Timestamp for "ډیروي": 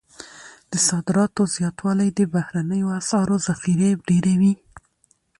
4.07-4.53